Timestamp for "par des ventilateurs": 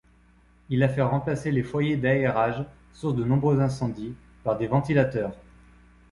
4.43-5.35